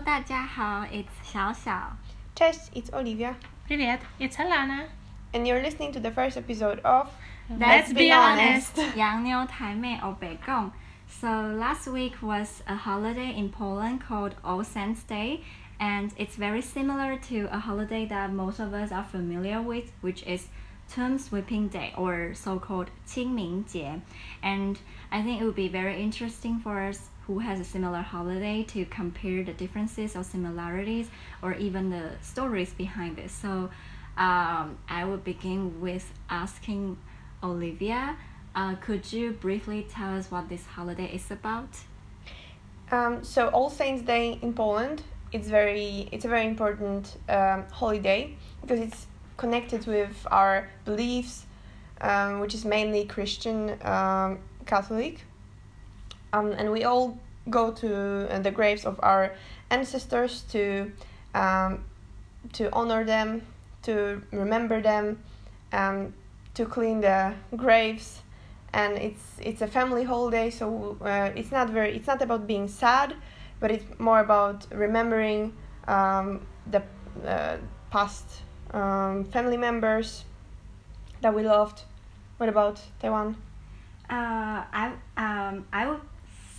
[0.00, 1.98] 大家好，It's 小小。
[2.34, 3.34] Cześć, it's Olivia,
[3.68, 4.86] Привет, it's Alana.
[5.34, 7.08] and you're listening to the first episode of
[7.50, 8.80] Let's be honest.
[8.96, 10.72] 洋妞台妹欧北共。
[11.06, 15.40] So last week was a holiday in Poland called All Saints Day,
[15.78, 20.22] and it's very similar to a holiday that most of us are familiar with, which
[20.26, 20.46] is
[20.93, 24.01] tomb sweeping day or so-called 清明节.
[24.43, 24.77] And
[25.11, 28.85] I think it would be very interesting for us who has a similar holiday to
[28.85, 31.07] compare the differences or similarities
[31.41, 33.31] or even the stories behind this.
[33.31, 33.69] So
[34.17, 36.97] um, I will begin with asking
[37.41, 38.17] Olivia,
[38.53, 41.69] uh, could you briefly tell us what this holiday is about?
[42.91, 48.35] Um, so All Saints Day in Poland, it's very it's a very important um, holiday
[48.61, 49.07] because it's
[49.41, 51.45] connected with our beliefs,
[52.01, 55.25] um, which is mainly Christian um, Catholic.
[56.31, 57.17] Um, and we all
[57.49, 57.89] go to
[58.29, 59.33] uh, the graves of our
[59.69, 60.91] ancestors to
[61.33, 61.83] um,
[62.53, 63.41] to honor them,
[63.83, 65.05] to remember them,
[65.73, 66.13] um,
[66.53, 68.21] to clean the graves
[68.73, 72.67] and it's it's a family holiday so uh, it's not very it's not about being
[72.67, 73.15] sad
[73.59, 75.53] but it's more about remembering
[75.87, 76.39] um,
[76.73, 76.81] the
[77.25, 77.57] uh,
[77.89, 78.25] past
[78.73, 80.23] um, family members
[81.21, 81.81] that we loved
[82.37, 83.35] what about taiwan
[84.09, 86.01] Uh, I um I would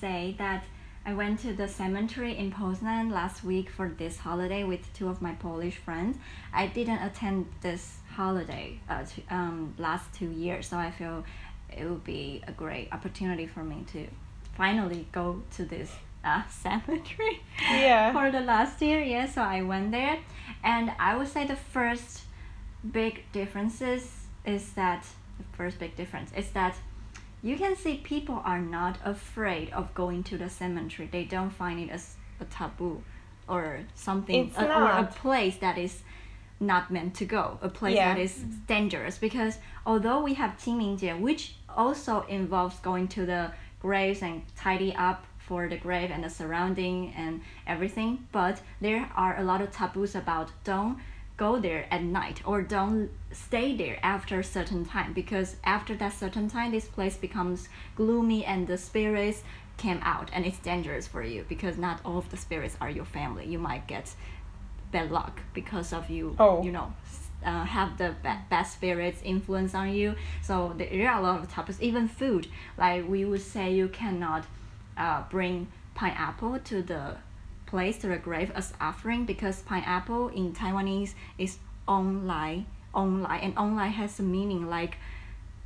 [0.01, 0.63] say that
[1.05, 5.21] I went to the cemetery in Poznan last week for this holiday with two of
[5.21, 6.17] my Polish friends.
[6.55, 11.25] I didn't attend this holiday uh to, um last two years, so I feel
[11.79, 14.01] it would be a great opportunity for me to
[14.57, 15.91] finally go to this
[16.25, 17.41] uh, cemetery
[17.87, 19.01] yeah for the last year.
[19.03, 20.19] Yeah, so I went there,
[20.65, 22.23] and I would say the first
[22.91, 25.07] big differences is that
[25.39, 26.77] the first big difference is that
[27.43, 31.09] you can see people are not afraid of going to the cemetery.
[31.11, 33.03] They don't find it as a taboo
[33.49, 36.03] or something a, uh, or a place that is
[36.61, 38.15] not meant to go, a place yeah.
[38.15, 38.37] that is
[38.69, 39.19] dangerous.
[39.19, 44.95] Because although we have Qingming Jie, which also involves going to the graves and tidy
[44.95, 49.71] up for the grave and the surrounding and everything, but there are a lot of
[49.73, 50.99] taboos about don't
[51.37, 56.13] go there at night or don't stay there after a certain time because after that
[56.13, 59.43] certain time this place becomes gloomy and the spirits
[59.79, 63.05] came out and it's dangerous for you because not all of the spirits are your
[63.07, 63.47] family.
[63.47, 64.15] You might get
[64.93, 66.63] bad luck because of you Oh.
[66.63, 66.93] you know
[67.45, 70.15] uh, have the bad, bad spirits influence on you.
[70.43, 72.47] So there are a lot of topics even food
[72.79, 74.45] like we would say you cannot
[74.97, 77.17] uh, bring pineapple to the
[77.67, 81.59] place to the grave as offering because pineapple in Taiwanese is
[81.89, 84.97] online, online, and online has a meaning like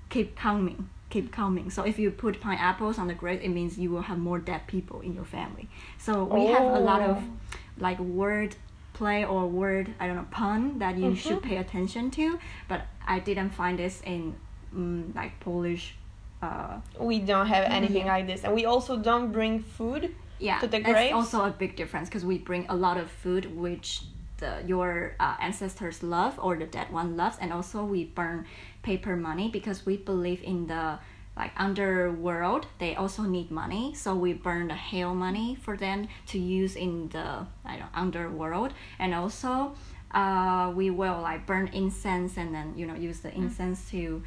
[0.08, 1.70] keep coming keep coming.
[1.70, 4.66] So if you put pineapples on the grave it means you will have more dead
[4.66, 5.68] people in your family.
[5.98, 7.56] So we have a lot of Oh.
[7.78, 8.56] like word
[8.94, 13.18] play or word i don't know pun that you should pay attention to but i
[13.18, 14.34] didn't find this in
[14.74, 15.94] mm, like polish
[16.42, 18.14] uh we don't have anything Yeah.
[18.14, 20.84] like this and we also don't bring food yeah To the grave.
[20.84, 21.14] that's graves?
[21.14, 24.02] also a big difference because we bring a lot of food which
[24.38, 28.44] the your uh, ancestors love or the dead one loves and also we burn
[28.82, 30.98] paper money because we believe in the
[31.38, 36.38] like underworld they also need money so we burn the hell money for them to
[36.38, 39.74] use in the I don't underworld and also
[40.12, 44.22] uh, we will like burn incense and then you know use the incense to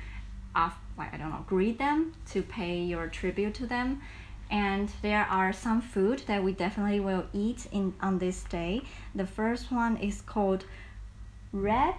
[0.56, 4.02] off like I don't know greet them to pay your tribute to them.
[4.52, 8.82] And there are some food that we definitely will eat in on this day.
[9.14, 10.66] The first one is called
[11.52, 11.96] red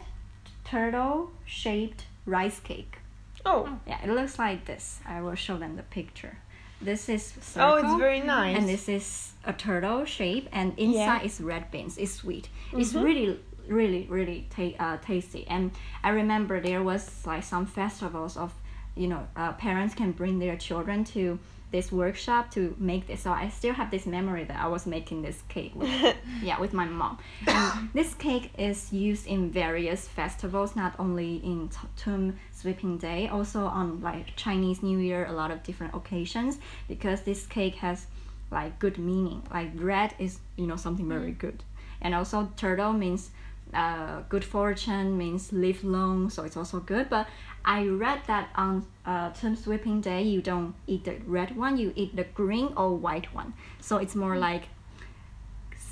[0.64, 2.98] turtle shaped rice cake.
[3.46, 3.78] Oh.
[3.86, 5.00] Yeah it looks like this.
[5.06, 6.38] I will show them the picture.
[6.82, 8.56] This is circle, oh it's very nice.
[8.56, 11.16] and this is a turtle shape and inside Yeah.
[11.18, 11.26] Mm-hmm.
[11.26, 11.98] is red beans.
[11.98, 12.48] It's sweet.
[12.72, 13.38] It's really
[13.68, 15.46] really really ta- uh, tasty.
[15.46, 15.70] And
[16.02, 18.52] i remember there was like some festivals of
[19.00, 21.38] you know uh, parents can bring their children to
[21.72, 23.20] this workshop to make this.
[23.20, 26.72] So i still have this memory that i was making this cake with yeah with
[26.72, 27.18] my mom.
[27.46, 33.28] And this cake is used in various festivals not only in T- tomb sweeping day
[33.28, 36.58] also on like chinese new year a lot of different occasions
[36.88, 38.06] because this cake has
[38.50, 39.42] like good meaning.
[39.52, 41.62] Like red is you know something very good.
[42.02, 43.30] And also turtle means
[43.72, 47.08] uh, good fortune means live long so it's also good.
[47.08, 47.28] But
[47.64, 51.92] i read that on uh, tomb sweeping day you don't eat the red one you
[51.96, 54.64] eat the green or white one so it's more like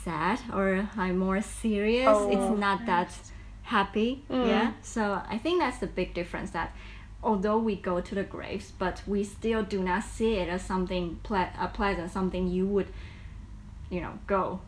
[0.04, 2.30] sad or like more serious Oh.
[2.30, 3.10] it's not that
[3.62, 6.74] happy yeah so i think that's the big difference that
[7.22, 11.18] although we go to the graves but we still do not see it as something
[11.22, 12.86] ple- uh, pleasant something you would
[13.90, 14.60] you know go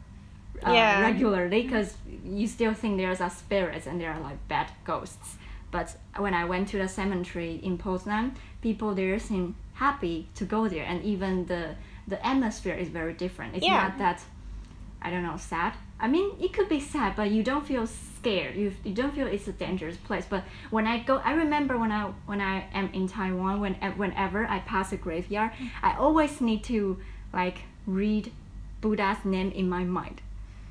[0.66, 1.00] uh, Yeah.
[1.00, 5.36] regularly because you still think there's a spirits and there are like bad ghosts.
[5.70, 10.68] But when I went to the cemetery in Poznan, people there seem happy to go
[10.68, 11.76] there, and even the
[12.08, 13.54] the atmosphere is very different.
[13.56, 13.82] It's Yeah.
[13.82, 14.20] not that
[15.02, 15.72] I don't know sad.
[15.98, 18.56] I mean, it could be sad, but you don't feel scared.
[18.56, 20.26] You you don't feel it's a dangerous place.
[20.28, 24.46] But when I go, I remember when I when I am in Taiwan, when whenever
[24.46, 25.52] I pass a graveyard,
[25.82, 26.98] I always need to
[27.32, 28.32] like read
[28.82, 30.20] Buddha's name in my mind.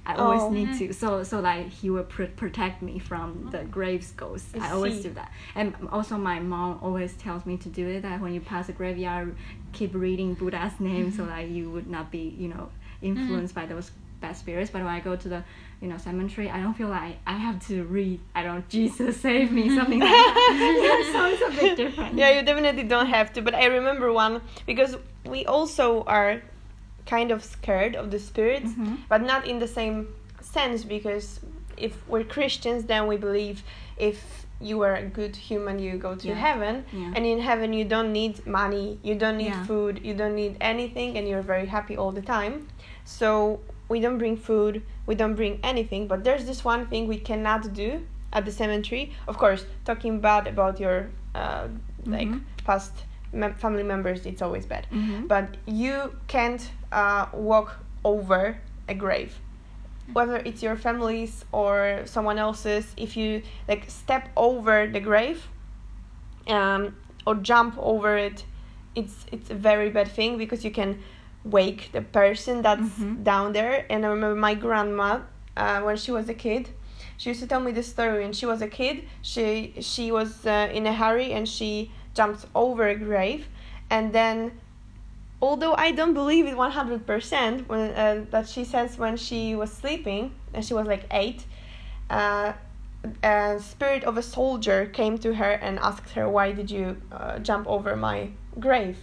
[0.09, 0.49] I always Oh.
[0.49, 0.91] need to, mm-hmm.
[0.93, 3.65] so so like he will pr- protect me from the oh.
[3.65, 4.53] graves ghosts.
[4.55, 8.01] I I, always do that, and also my mom always tells me to do it.
[8.01, 9.35] That when you pass a graveyard,
[9.71, 11.31] keep reading Buddha's name, so mm-hmm.
[11.31, 12.69] that you would not be, you know,
[13.01, 14.71] influenced by those bad spirits.
[14.71, 15.43] But when I go to the,
[15.79, 18.19] you know, cemetery, I don't feel like I have to read.
[18.33, 21.03] I don't Jesus save me something like that.
[21.13, 22.15] yeah, so it's a bit different.
[22.15, 23.41] Yeah, you definitely don't have to.
[23.41, 26.41] But I remember one because we also are
[27.09, 28.97] kind of scared of the spirits, Mhm.
[29.11, 29.97] but not in the same
[30.55, 31.25] sense because
[31.87, 33.57] if we're Christians, then we believe
[33.97, 34.17] if
[34.69, 36.35] you are a good human, you go to Yeah.
[36.47, 37.13] heaven, Yeah.
[37.15, 39.63] and in heaven you don't need money, you don't need Yeah.
[39.69, 42.53] food, you don't need anything, and you're very happy all the time.
[43.05, 43.59] So
[43.91, 44.73] we don't bring food,
[45.09, 46.01] we don't bring anything.
[46.11, 47.89] But there's this one thing we cannot do
[48.33, 49.03] at the cemetery.
[49.27, 50.97] Of course, talking bad about your
[51.35, 51.67] uh,
[52.15, 52.41] like Mhm.
[52.69, 52.93] past
[53.31, 54.83] mem- family members, it's always bad.
[54.91, 55.27] Mhm.
[55.33, 55.45] But
[55.83, 55.95] you
[56.27, 58.57] can't uh, walk over
[58.87, 59.39] a grave,
[60.13, 62.93] whether it's your family's or someone else's.
[62.97, 65.47] If you like step over the grave,
[66.47, 66.95] um,
[67.25, 68.43] or jump over it,
[68.95, 70.99] it's it's a very bad thing because you can
[71.43, 73.23] wake the person that's Mhm.
[73.23, 73.85] down there.
[73.89, 75.19] And I remember my grandma
[75.55, 76.69] uh, when she was a kid.
[77.17, 79.03] She used to tell me this story when she was a kid.
[79.21, 83.47] She she was uh, in a hurry and she jumped over a grave,
[83.89, 84.51] and then,
[85.41, 89.55] although I don't believe it one hundred percent, when uh, that she says when she
[89.55, 91.45] was sleeping and she was like eight,
[92.09, 92.53] uh,
[93.23, 97.39] a spirit of a soldier came to her and asked her why did you uh,
[97.39, 98.97] jump over my grave,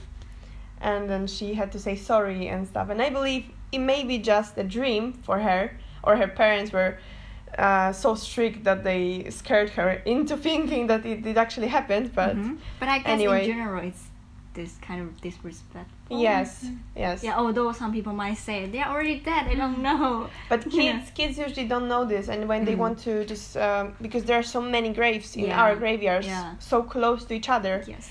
[0.81, 2.91] and then she had to say sorry and stuff.
[2.91, 6.99] And I believe it may be just a dream for her, or her parents were
[7.59, 12.11] uh, so strict that they scared her into thinking that it did actually happen.
[12.15, 12.59] But Mhm.
[12.79, 13.45] But I guess anyway.
[13.45, 14.05] in general, it's
[14.53, 15.96] this kind of disrespectful.
[16.11, 16.67] Yes,
[16.97, 17.23] yes.
[17.23, 20.29] Yeah, although some people might say they're already dead, they don't know.
[20.49, 21.01] But kids, Yeah.
[21.15, 22.79] kids usually don't know this, and when they Mhm.
[22.85, 25.61] want to just um, because there are so many graves in Yeah.
[25.63, 26.55] our graveyards, Yeah.
[26.59, 28.11] so close to each other, Yes.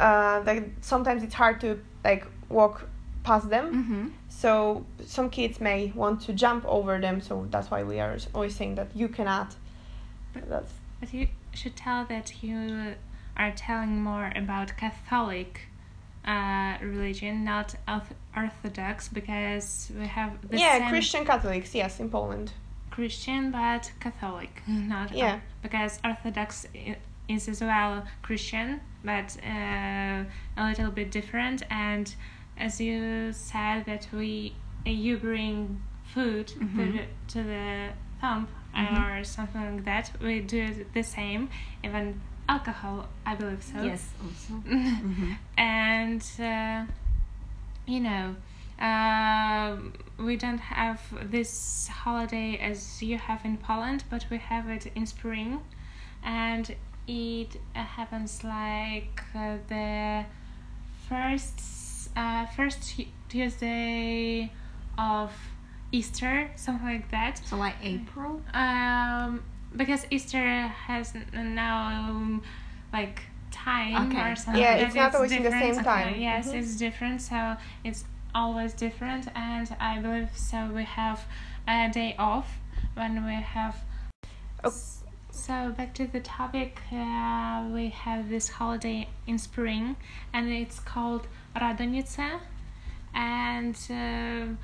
[0.00, 2.88] uh, that sometimes it's hard to like walk
[3.24, 3.66] past them.
[3.74, 4.08] Mm-hmm.
[4.28, 7.20] So some kids may want to jump over them.
[7.20, 9.56] So that's why we are always saying that you cannot.
[10.32, 12.94] But, That's But you should tell that you
[13.36, 15.67] are telling more about Catholic
[16.32, 21.74] uh, religion, not orth- Orthodox, because we have the yeah, Christian Catholics.
[21.74, 22.52] Yes, in Poland.
[22.90, 25.38] Christian, but Catholic, not Yeah.
[25.62, 26.66] because Orthodox
[27.28, 30.24] is as well Christian, but uh,
[30.56, 31.62] a little bit different.
[31.70, 32.06] And
[32.58, 34.54] as you said, that we
[34.84, 35.80] you bring
[36.14, 36.76] food to Mhm.
[36.92, 37.88] the to the
[38.20, 39.20] thumb Mhm.
[39.20, 40.10] or something like that.
[40.20, 41.48] We do the same,
[41.84, 43.82] even alcohol, I believe so.
[43.82, 44.54] Yes, also.
[44.68, 45.32] Mm-hmm.
[45.56, 46.84] and uh,
[47.86, 48.36] you know
[48.80, 51.00] um we don't have
[51.30, 55.60] this holiday as you have in Poland, but we have it in spring,
[56.24, 56.74] and
[57.06, 60.24] it uh, happens like uh, the
[61.08, 61.60] first
[62.16, 64.50] uh, first Tuesday
[64.98, 65.32] of
[65.92, 67.40] Easter, something like that.
[67.44, 68.42] So like April.
[68.52, 69.42] Um,
[69.76, 72.42] because Easter has now um,
[72.92, 74.30] like time Okay.
[74.32, 74.62] or something.
[74.62, 75.00] Yeah, it's that.
[75.12, 75.74] not always in the different.
[75.76, 76.08] same time.
[76.08, 76.54] Okay, Yes, Mhm.
[76.54, 77.20] it's different.
[77.22, 80.66] So it's always different, and I believe so.
[80.74, 81.24] We have
[81.66, 82.58] a day off
[82.94, 83.76] when we have.
[84.64, 84.68] Oh.
[84.68, 84.94] S-
[85.30, 89.94] So back to the topic, uh, we have this holiday in spring,
[90.32, 92.40] and it's called Radonice,
[93.14, 93.76] and.
[93.90, 94.56] Uh,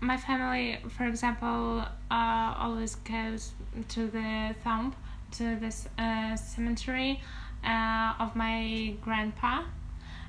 [0.00, 3.52] my family, for example, uh, always goes
[3.88, 4.94] to the thumb,
[5.32, 7.20] to this uh, cemetery
[7.64, 9.62] uh, of my grandpa,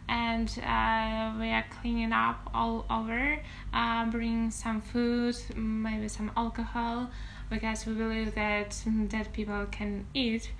[0.09, 3.39] and uh, we are cleaning up all over,
[3.73, 7.09] uh, bringing some food, maybe some alcohol,
[7.49, 10.51] because we believe that dead people can eat.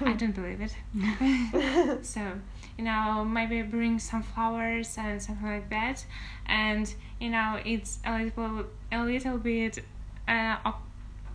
[0.00, 2.04] I don't believe it.
[2.04, 2.20] so
[2.78, 6.04] you know maybe bring some flowers and something like that
[6.46, 9.80] and you know it's a little a little bit
[10.28, 10.56] uh,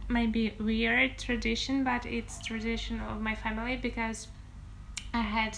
[0.10, 4.28] maybe weird tradition but it's tradition of my family because
[5.14, 5.58] i had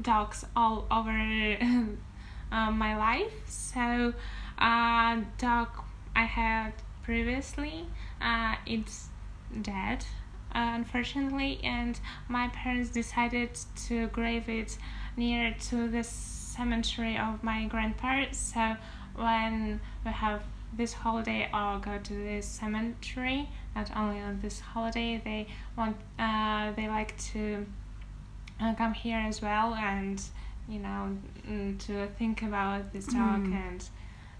[0.00, 1.10] dogs all over
[2.52, 4.14] uh, my life so
[4.58, 5.68] uh, dog
[6.14, 6.72] i had
[7.08, 7.86] previously.
[8.20, 9.08] Uh, it's
[9.62, 10.04] dead,
[10.52, 11.98] unfortunately, and
[12.28, 13.48] my parents decided
[13.86, 14.76] to grave it
[15.18, 18.38] near to the cemetery of my grandparents.
[18.38, 18.76] So
[19.16, 20.42] when we have
[20.76, 25.46] this holiday or go to this cemetery, not only on this holiday, they
[25.76, 27.66] want uh, they like to
[28.60, 30.22] uh, come here as well and
[30.68, 31.16] you know
[31.48, 33.52] mm, to think about this talk Mm.
[33.66, 33.80] and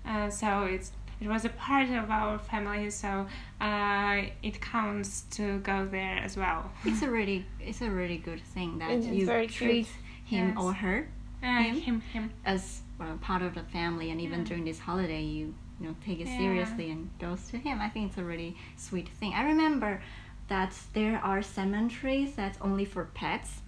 [0.06, 3.26] uh, so it's it was a part of our family so
[3.60, 8.42] uh, it counts to go there as well It's a really it's a really good
[8.54, 9.86] thing that It's you very cute.
[10.28, 10.58] Treat him Yes.
[10.58, 11.08] or her
[11.42, 11.76] uh, Him?
[11.80, 14.44] him him as well, part of the family, and even Yeah.
[14.46, 16.36] during this holiday, you you know take it Yeah.
[16.38, 17.80] seriously and goes to him.
[17.80, 19.32] I think it's a really sweet thing.
[19.34, 20.02] I remember
[20.48, 23.60] that there are cemeteries that's only for pets.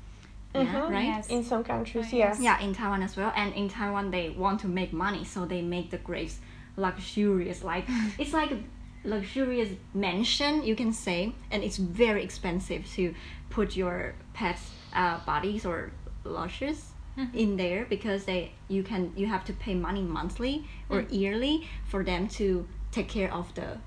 [0.55, 0.90] Yeah, Mhm.
[0.90, 1.05] right.
[1.14, 1.29] Yes.
[1.29, 2.38] In some countries, Oh, yes.
[2.38, 2.40] yes.
[2.43, 3.33] Yeah, in Taiwan as well.
[3.37, 6.40] And in Taiwan, they want to make money, so they make the graves
[6.76, 7.62] luxurious.
[7.62, 7.85] Like
[8.19, 8.59] it's like a
[9.05, 13.14] luxurious mansion, you can say, and it's very expensive to
[13.50, 15.93] put your pets' uh, bodies or
[16.25, 17.35] lushes Mhm.
[17.35, 21.12] in there because they you can you have to pay money monthly or Mm.
[21.12, 23.79] yearly for them to take care of the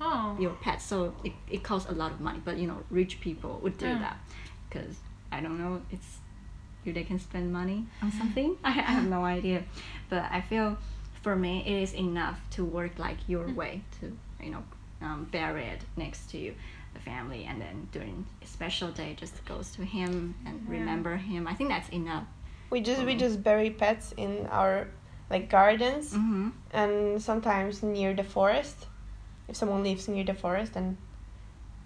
[0.00, 0.84] oh your pets.
[0.84, 3.98] So it, it costs a lot of money, but you know, rich people would do
[3.98, 4.16] that
[4.68, 5.00] because
[5.32, 6.18] I don't know, it's
[6.84, 8.56] you they can spend money on something.
[8.64, 9.64] I, I have no idea,
[10.08, 10.78] but I feel
[11.22, 13.54] for me it is enough to work like your Mm.
[13.56, 14.62] way to you know
[15.02, 16.54] um, bury it next to the
[17.08, 20.76] family, and then during a special day just goes to him and Yeah.
[20.78, 21.46] remember him.
[21.52, 22.26] I think that's enough.
[22.70, 24.74] We just we just bury pets in our
[25.32, 26.48] like gardens hmm
[26.80, 28.78] and sometimes near the forest.
[29.48, 30.96] If someone lives near the forest, then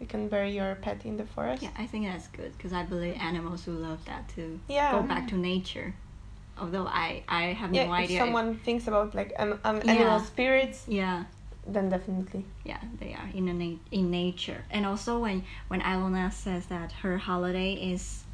[0.00, 1.62] you can bury your pet in the forest.
[1.62, 4.58] Yeah, I think that's good because I believe animals will love that too.
[4.68, 4.90] Yeah.
[4.90, 5.94] Go back to nature.
[6.58, 8.16] Although I I have Yeah, no if idea.
[8.18, 10.30] if- someone thinks about like um, um, animal Yeah.
[10.32, 11.18] spirits, yeah
[11.66, 12.44] then definitely.
[12.64, 14.64] Yeah they are in a na- in nature.
[14.70, 18.24] And also when when Alona says that her holiday is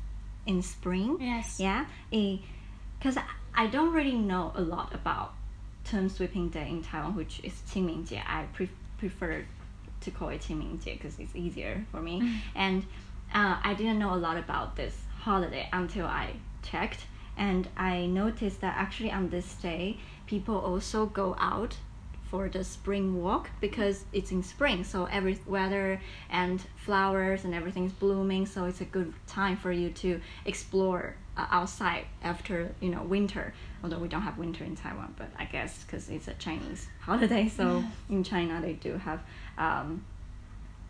[0.46, 1.60] in spring yes.
[1.60, 5.34] yeah because I, I don't really know a lot about
[5.84, 9.44] tomb sweeping day in Taiwan which is Qingmingjie I pre- prefer
[10.00, 12.20] to call it Qingmingjie because it's easier for me.
[12.22, 12.36] Mm.
[12.54, 12.82] and
[13.34, 16.32] uh, I didn't know a lot about this holiday until I
[16.62, 17.06] checked.
[17.36, 21.76] And I noticed that actually on this day people also go out
[22.30, 27.92] for the spring walk because it's in spring so every weather and flowers and everything's
[27.92, 33.02] blooming so it's a good time for you to explore uh, outside after you know
[33.02, 33.54] winter.
[33.82, 37.48] Although we don't have winter in taiwan but i guess because it's a chinese holiday
[37.48, 39.20] so in china they do have
[39.56, 40.04] um,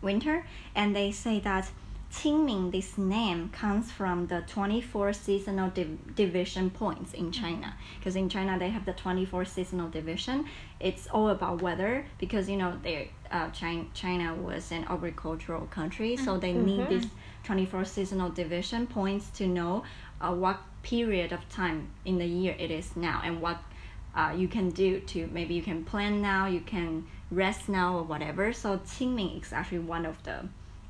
[0.01, 0.45] winter.
[0.75, 1.69] And they say that
[2.11, 7.75] Qingming, this name comes from the 24 seasonal div- division points in China.
[7.99, 10.45] Because in China they have the 24 seasonal division.
[10.79, 16.17] It's all about weather because you know they uh, China, China was an agricultural country,
[16.17, 16.89] so they need Mhm.
[16.89, 17.05] this
[17.43, 19.83] 24 seasonal division points to know
[20.19, 23.61] uh, what period of time in the year it is now and what
[24.15, 28.03] uh, you can do to maybe you can plan now, you can rest now or
[28.03, 28.51] whatever.
[28.51, 30.47] So Qingming is actually one of the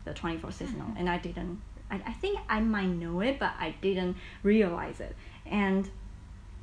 [0.10, 1.62] the 24 seasonal and I didn't
[1.92, 5.16] I, I think I might know it but I didn't realize it.
[5.46, 5.90] And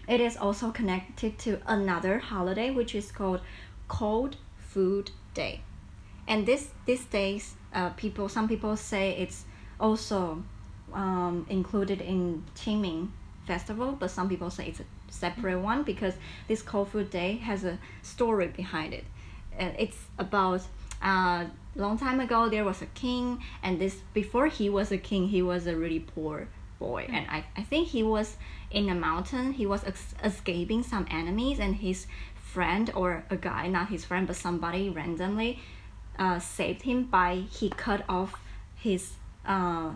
[0.09, 3.41] it is also connected to another holiday which is called
[3.89, 5.63] cold food day.
[6.29, 9.45] And this these days uh, people some people say it's
[9.79, 10.43] also
[10.93, 13.11] um, included in Qingming
[13.47, 16.15] festival but some people say it's a separate one because
[16.49, 19.05] this cold food day has a story behind it.
[19.59, 20.63] And it's about
[21.01, 25.29] uh, long time ago there was a king and this before he was a king
[25.29, 27.07] he was a really poor boy.
[27.09, 28.37] And I, I think he was
[28.71, 33.69] in a mountain he was ex- escaping some enemies and his friend or a guy
[33.69, 35.59] not his friend but somebody randomly
[36.19, 38.41] uh, saved him by he cut off
[38.75, 39.15] his
[39.47, 39.91] uh,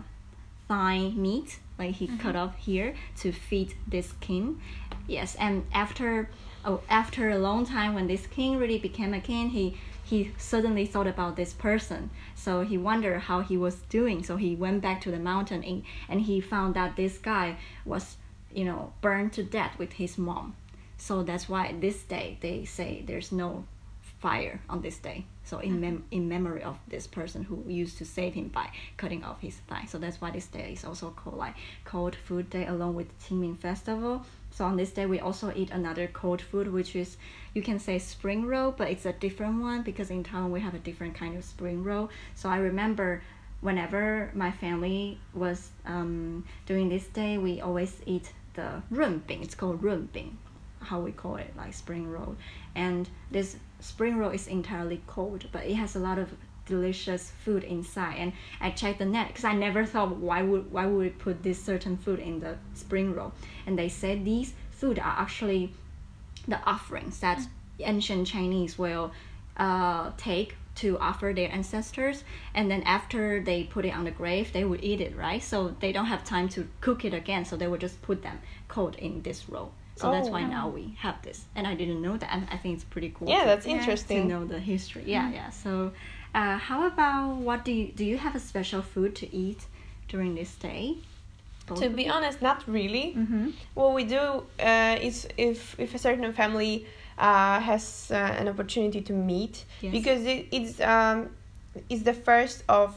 [0.67, 4.61] thigh meat like he cut off here to feed this king.
[5.07, 6.29] Yes and after
[6.63, 9.77] oh after a long time when this king really became a king he
[10.11, 14.55] he suddenly thought about this person so he wondered how he was doing so he
[14.55, 18.17] went back to the mountain and, and he found that this guy was
[18.53, 20.55] you know burned to death with his mom
[20.97, 23.65] so that's why this day they say there's no
[24.21, 25.25] fire on this day.
[25.43, 29.23] So in mem- in memory of this person who used to save him by cutting
[29.23, 29.85] off his thigh.
[29.87, 33.57] So that's why this day is also called like cold food day along with Qingming
[33.57, 34.23] festival.
[34.51, 37.17] So on this day, we also eat another cold food, which is
[37.53, 40.73] you can say spring roll, but it's a different one because in Taiwan we have
[40.73, 42.09] a different kind of spring roll.
[42.35, 43.21] So I remember
[43.61, 49.41] whenever my family was um, doing this day, we always eat the runbing.
[49.41, 50.33] It's called runbing,
[50.79, 52.35] how we call it, like spring roll.
[52.75, 56.33] And this spring roll is entirely cold, but it has a lot of
[56.75, 58.15] delicious food inside.
[58.23, 58.31] And
[58.65, 61.59] i checked the net because i never thought why would why would we put this
[61.71, 63.31] certain food in the spring roll?
[63.65, 64.49] And they said these
[64.79, 65.63] food are actually
[66.53, 67.39] the offerings that
[67.93, 69.05] ancient chinese will
[69.65, 72.17] uh, take to offer their ancestors.
[72.57, 75.43] And then after they put it on the grave they would eat it right?
[75.51, 78.37] So they don't have time to cook it again so they would just put them
[78.75, 79.69] cold in this roll.
[80.01, 80.57] So that's Oh, why wow.
[80.57, 81.39] now we have this.
[81.57, 82.29] And i didn't know that.
[82.33, 85.03] And i think it's pretty cool Yeah, to- that's to to know the history.
[85.15, 85.49] Yeah yeah.
[85.63, 85.71] So
[86.33, 89.65] uh, how about what do you do you have a special food to eat
[90.07, 90.95] during this day
[91.79, 93.13] To be honest, not really.
[93.15, 93.49] mm-hmm.
[93.75, 96.85] What we do uh, is if if a certain family
[97.17, 99.91] uh, has uh, an opportunity to meet Yes.
[99.97, 101.17] because it, it's um,
[101.89, 102.87] it's the first of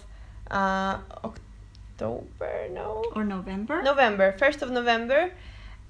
[0.51, 0.99] uh,
[1.29, 5.31] October no or november November first of November,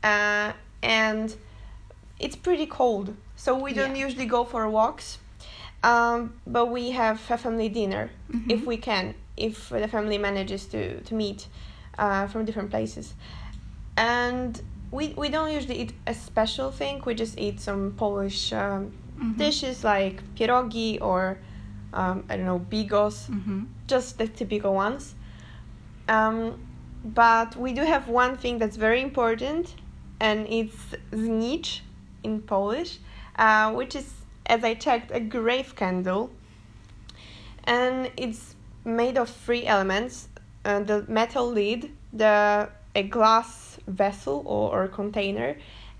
[0.02, 1.36] uh, and
[2.20, 4.06] it's pretty cold, so we don't Yeah.
[4.06, 5.18] usually go for walks.
[5.90, 8.10] Um, but we have a family dinner
[8.48, 8.66] if Mhm.
[8.66, 11.40] we can, if the family manages to to meet
[11.98, 13.14] uh, from different places,
[13.96, 14.60] and
[14.90, 17.02] we we don't usually eat a special thing.
[17.06, 19.36] We just eat some Polish um, Mhm.
[19.36, 21.38] dishes like pierogi or
[21.92, 23.64] um, I don't know bigos mm-hmm.
[23.86, 25.14] just the typical ones.
[26.08, 26.58] Um,
[27.04, 29.74] but we do have one thing that's very important,
[30.20, 31.80] and it's znicz
[32.22, 32.98] in Polish,
[33.38, 36.30] uh, which is, as I checked, a grave candle.
[37.64, 40.28] And it's made of three elements:
[40.64, 45.56] uh, the metal lid, the a glass vessel or, or container,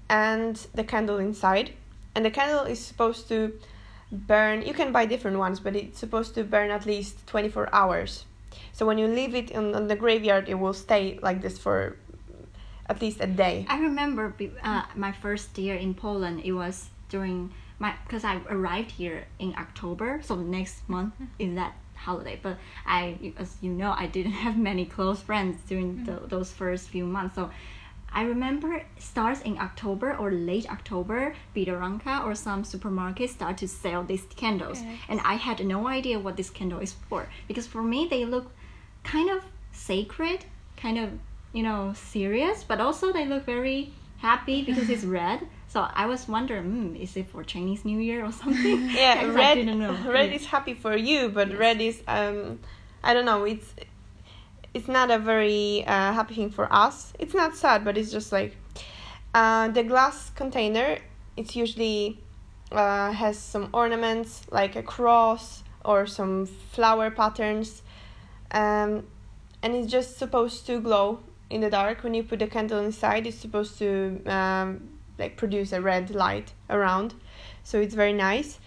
[0.08, 1.72] and the candle inside.
[2.14, 3.52] And the candle is supposed to
[4.14, 8.24] burn you can buy different ones but it's supposed to burn at least 24 hours
[8.72, 11.96] so when you leave it in, on the graveyard it will stay like this for
[12.88, 16.42] at least a day I remember uh, my first year in Poland.
[16.44, 21.24] It was during my because I arrived here in October, so the next month mm-hmm.
[21.38, 22.38] is that holiday.
[22.42, 26.04] But I, as you know, I didn't have many close friends during mm-hmm.
[26.04, 27.34] the, those first few months.
[27.34, 27.50] So
[28.14, 34.04] I remember starts in October or late October, Biedronka or some supermarkets start to sell
[34.04, 34.98] these candles, Yes.
[35.08, 38.52] and I had no idea what this candle is for because for me they look
[39.02, 40.44] kind of sacred,
[40.76, 41.10] kind of
[41.52, 45.40] you know serious, but also they look very happy because it's red.
[45.74, 48.80] So I was wondering, mm, is it for Chinese New Year or something?
[48.94, 49.96] yeah 'Cause I red didn't know.
[50.06, 50.36] red Yeah.
[50.36, 51.58] is happy for you but Yes.
[51.58, 52.60] red is um
[53.02, 53.74] i don't know it's
[54.72, 58.30] it's not a very uh, happy thing for us it's not sad but it's just
[58.30, 58.56] like
[59.34, 60.98] uh, the glass container
[61.36, 62.20] it's usually
[62.70, 67.82] uh, has some ornaments like a cross or some flower patterns
[68.52, 68.90] um,
[69.62, 71.18] and it's just supposed to glow
[71.50, 75.72] in the dark when you put the candle inside it's supposed to um, like produce
[75.72, 77.14] a red light around
[77.62, 78.58] so it's very nice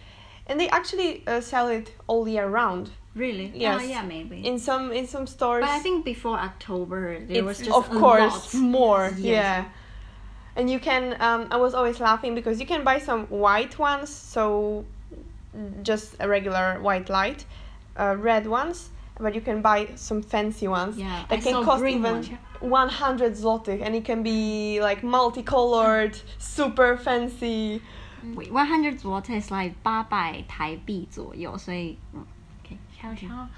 [0.48, 3.52] and they actually uh, sell it all year round Really?
[3.56, 3.82] Yes.
[3.82, 4.46] Oh, yeah, maybe.
[4.46, 8.00] in some in some stores but I think before October there was just of a
[8.00, 8.62] course lot.
[8.62, 9.18] more Yes.
[9.18, 9.66] yeah
[10.56, 14.10] and you can um, i was always laughing because you can buy some white ones
[14.10, 14.86] so
[15.84, 17.46] just a regular white light
[18.00, 18.90] uh, red ones
[19.21, 22.15] but you can buy some fancy ones Yeah, that I can saw cost green even
[22.15, 22.39] one.
[22.61, 27.81] 100 zlotych and it can be like multicolored super fancy
[28.37, 32.25] Wait, 100 zloty is like 八百台币左右，所以嗯
[32.65, 32.77] okay.
[32.97, 33.49] Xiao Xiao,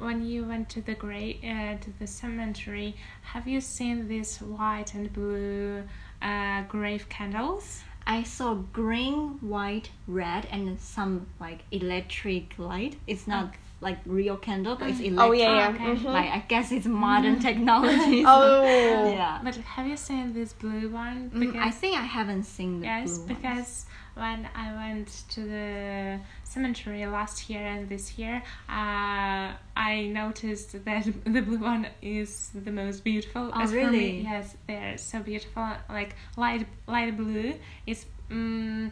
[0.00, 2.94] when you went to the grave uh, to the cemetery,
[3.34, 5.82] have you seen these white and blue
[6.22, 7.82] uh, grave candles?
[8.06, 12.96] I saw green, white, red, and some like electric light.
[13.06, 15.19] It's not like real candle, but it's electric.
[15.29, 15.95] oh yeah yeah okay.
[15.95, 16.03] mhm.
[16.03, 18.23] Like I guess it's modern technology.
[18.35, 19.39] so- oh yeah.
[19.43, 21.31] But have you seen this blue one?
[21.33, 23.37] Mm, I think I haven't seen the yes, blue ones.
[23.37, 30.83] because when I went to the cemetery last year and this year, uh, I noticed
[30.83, 33.49] that the blue one is the most beautiful.
[33.53, 33.97] Oh, As for really?
[33.97, 35.65] me, yes, they're so beautiful.
[35.87, 37.53] Like light light blue
[37.87, 38.91] is um,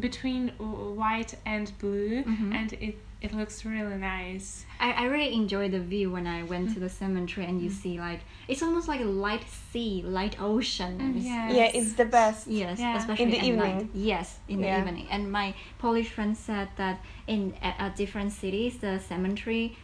[0.00, 2.52] between white and blue, Mhm.
[2.54, 4.66] and it it looks really nice.
[4.78, 7.98] I, I really enjoy the view when I went to the cemetery and you see
[7.98, 10.98] like it's almost like a light sea, light ocean.
[10.98, 11.50] Mm, It's- yeah.
[11.50, 12.96] yeah it's the best Yes, Yeah.
[12.98, 13.76] especially In the evening.
[13.78, 13.88] night.
[13.94, 15.06] Yes, in the evening.
[15.10, 19.76] And my Polish friend said that in at, at different cities, the cemetery,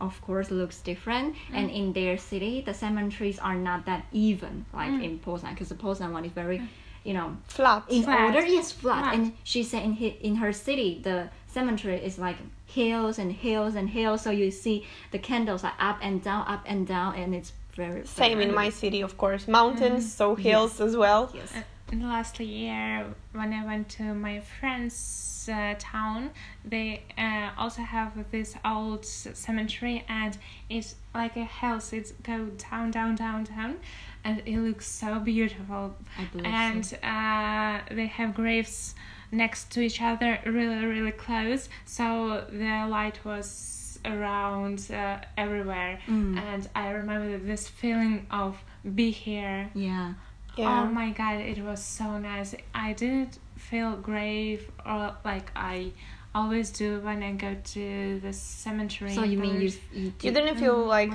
[0.00, 1.36] of course, looks different.
[1.52, 5.04] And in their city, the cemeteries are not that even, like Mm.
[5.04, 6.60] in Poznan, because the Poznan one is very,
[7.04, 8.20] you know, flat in Flat.
[8.34, 8.44] order.
[8.46, 8.98] Yes, flat.
[8.98, 9.14] Flat.
[9.14, 12.36] And she said in hi- in her city, the cemetery is like
[12.76, 14.22] hills and hills and hills.
[14.22, 14.76] So you see
[15.10, 18.54] the candles are up and down, up and down, and it's very same very, in
[18.54, 21.52] my city of course mountains so hills as well Yes.
[21.92, 26.30] in the last year when I went to my friend's uh, town,
[26.64, 30.36] they uh, also have this old cemetery and
[30.68, 31.92] it's like a house.
[31.92, 33.76] It's go down, down, down, down,
[34.24, 35.96] and it looks so beautiful.
[36.18, 36.96] I believe And so.
[36.98, 38.94] uh, they have graves
[39.32, 41.68] next to each other, really, really close.
[41.84, 46.38] So the light was around uh, everywhere, Mm.
[46.38, 48.56] and I remember this feeling of
[48.94, 49.70] be here.
[49.74, 50.14] Yeah.
[50.56, 50.82] Yeah.
[50.82, 52.54] Oh my god, it was so nice.
[52.74, 55.92] I didn't feel grave or like I
[56.34, 59.14] always do when I go to the cemetery.
[59.14, 61.12] So you mean you you, you did- didn't feel like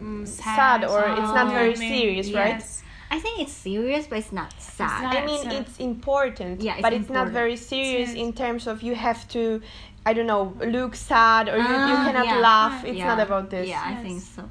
[0.00, 1.50] mm, sad or it's not Oh.
[1.50, 2.54] very I mean, serious, right?
[2.60, 2.82] yes.
[3.10, 5.02] I think it's serious, but it's not sad.
[5.02, 8.26] not- I mean, so- it's important, Yeah, it's but it's not very serious Serious.
[8.26, 9.60] in terms of you have to,
[10.04, 12.36] I don't know, look sad or you, you Ah, cannot yeah.
[12.50, 12.84] laugh.
[12.84, 13.06] It's yeah.
[13.06, 13.68] not about this.
[13.68, 14.42] Yeah, I think so.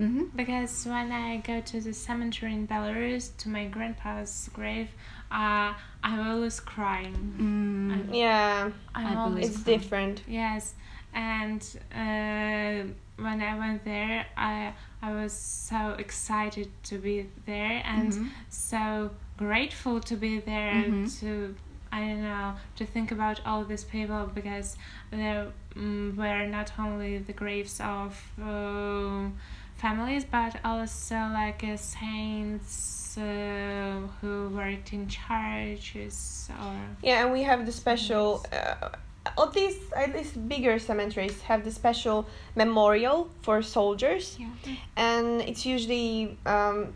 [0.00, 0.24] Mm-hmm.
[0.34, 4.88] Because when I go to the cemetery in Belarus to my grandpa's grave,
[5.30, 7.14] uh, I'm always crying.
[7.38, 8.14] Mm.
[8.14, 9.70] Yeah, I'm I always believe it's so.
[9.76, 10.22] different.
[10.26, 10.74] Yes,
[11.12, 11.60] and
[11.94, 12.90] uh,
[13.22, 18.28] when I went there, I I was so excited to be there and Mhm.
[18.50, 21.20] so grateful to be there Mhm.
[21.20, 21.54] to
[21.92, 24.76] I don't know to think about all these people because
[25.10, 29.28] there mm, were not only the graves of uh,
[29.76, 37.42] families but also like uh, saints uh, who worked in churches or Yeah, and we
[37.42, 38.44] have the special.
[38.52, 38.88] Uh,
[39.36, 44.48] all these, at least bigger cemeteries, have the special memorial for soldiers, Yeah.
[44.96, 46.94] and it's usually um,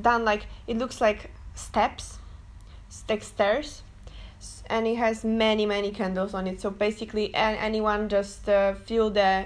[0.00, 2.18] done like it looks like steps,
[3.08, 3.82] like stairs,
[4.70, 6.60] and it has many many candles on it.
[6.60, 9.44] So basically, an- anyone just uh, feel the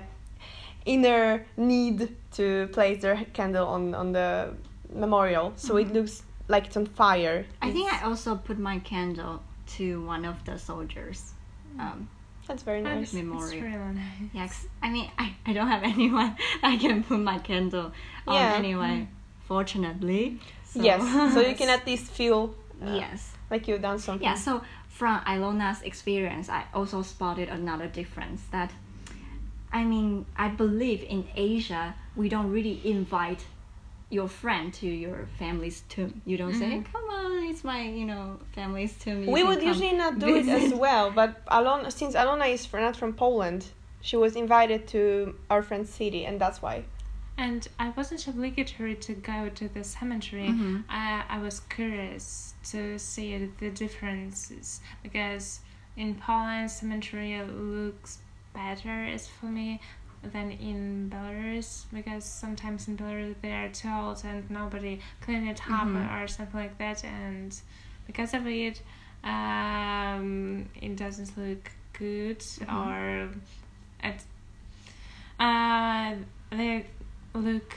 [0.87, 4.55] inner need to place their candle on on the
[4.93, 5.95] memorial, so it Mhm.
[5.95, 7.47] looks like it's on fire.
[7.63, 9.43] I think I also put my candle
[9.77, 11.35] to one of the soldiers.
[11.81, 12.09] Um,
[12.47, 13.05] that's very nice.
[13.05, 13.63] It's Memorial.
[13.63, 14.31] really nice.
[14.33, 17.93] yeah, 'cause, I mean, I, I don't have anyone I can put my candle
[18.27, 18.57] on Yeah.
[18.57, 19.09] anyway,
[19.47, 20.41] fortunately.
[20.65, 20.83] So.
[20.83, 21.03] Yes,
[21.35, 23.33] so you can at least feel uh, yes.
[23.51, 24.25] like you've done something.
[24.25, 28.71] Yeah, so from Ilona's experience, I also spotted another difference that,
[29.73, 33.45] I mean, I believe in Asia, we don't really invite
[34.11, 36.21] your friend to your family's tomb.
[36.27, 36.85] You don't say, Mhm.
[36.93, 39.25] come on, it's my, you know, family's tomb.
[39.25, 42.79] you we would usually not do it as well, but Alona, since Alona is fr-
[42.79, 43.67] not from Poland,
[44.01, 46.85] she was invited to our friend's city, and that's why.
[47.37, 50.49] And I wasn't obligatory to go to the cemetery.
[50.49, 50.85] Mhm.
[50.89, 55.61] I, I was curious to see the differences because
[55.97, 58.19] in Poland, cemetery looks
[58.53, 59.81] better as for me
[60.23, 65.61] than in Belarus because sometimes in Belarus they are too old and nobody clean it
[65.71, 66.23] up Mhm.
[66.23, 67.59] or something like that, and
[68.07, 68.83] because of it,
[69.25, 72.75] um, it doesn't look good Mhm.
[72.75, 73.31] or
[74.03, 74.23] it
[75.39, 76.15] uh,
[76.51, 76.85] they
[77.35, 77.75] look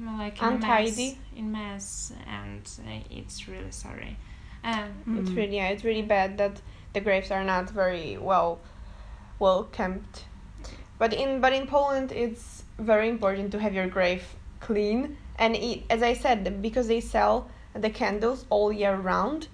[0.00, 0.90] like in Untidy.
[0.90, 4.16] mess, in mess, and uh, it's really sorry.
[4.64, 5.36] Um, It's Mhm.
[5.36, 6.60] really yeah, it's really bad that
[6.92, 8.60] the graves are not very well
[9.38, 10.24] well kept.
[10.98, 14.24] But in but in Poland, it's very important to have your grave
[14.60, 19.48] clean, and it, as I said, because they sell the candles all year round,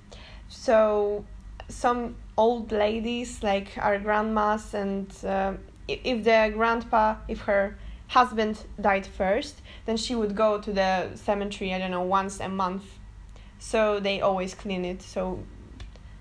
[0.48, 1.24] so
[1.68, 5.52] some old ladies like our grandmas and uh,
[5.88, 7.76] if the grandpa if her
[8.08, 12.48] husband died first then she would go to the cemetery i don't know once a
[12.48, 12.84] month.
[13.58, 15.02] So they always clean it.
[15.02, 15.38] So